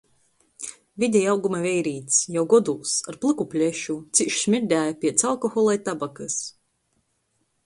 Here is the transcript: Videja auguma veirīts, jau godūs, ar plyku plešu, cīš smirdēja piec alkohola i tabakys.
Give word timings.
Videja 1.03 1.33
auguma 1.33 1.59
veirīts, 1.65 2.17
jau 2.37 2.45
godūs, 2.55 2.93
ar 3.13 3.19
plyku 3.27 3.47
plešu, 3.53 3.99
cīš 4.21 4.39
smirdēja 4.47 4.97
piec 5.05 5.27
alkohola 5.35 5.81
i 5.81 5.85
tabakys. 5.93 6.41